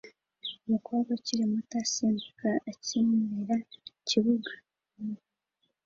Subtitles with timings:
[0.65, 3.55] Umukobwa ukiri muto asimbuka akinira
[3.91, 4.51] ikibuga